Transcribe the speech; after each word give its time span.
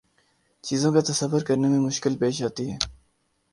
چیزوں 0.63 0.91
کا 0.93 1.01
تصور 1.09 1.41
کرنے 1.47 1.67
میں 1.67 1.79
مشکل 1.79 2.17
پیش 2.17 2.41
آتی 2.43 2.69
ہے 2.71 2.77